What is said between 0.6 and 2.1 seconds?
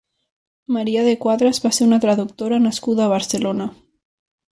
Maria de Quadras va ser una